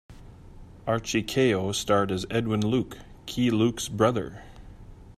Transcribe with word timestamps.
Archie 0.87 1.21
Kao 1.21 1.71
starred 1.71 2.11
as 2.11 2.25
Edwin 2.31 2.65
Luke, 2.65 2.97
Keye 3.27 3.51
Luke's 3.51 3.87
brother. 3.87 4.41